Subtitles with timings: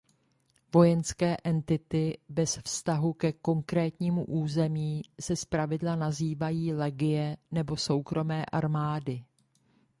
[0.73, 9.23] Vojenské entity bez vztahu ke konkrétnímu území se zpravidla nazývají legie nebo soukromé armády.